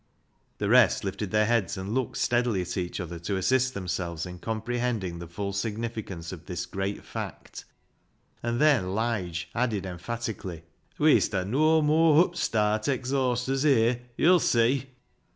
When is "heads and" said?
1.45-1.93